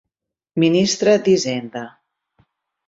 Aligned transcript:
Ministre 0.63 1.15
d'Hisenda 1.29 1.87